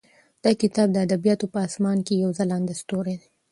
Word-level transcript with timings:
دا 0.43 0.51
کتاب 0.61 0.87
د 0.93 0.97
ادبیاتو 1.05 1.45
په 1.53 1.59
اسمان 1.67 1.97
کې 2.07 2.13
یو 2.23 2.29
ځلانده 2.39 2.73
ستوری 2.81 3.15
دی. 3.21 3.27